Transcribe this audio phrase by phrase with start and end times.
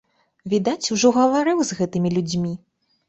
[0.53, 2.57] Відаць, ужо гаварыў з гэтымі людзьмі.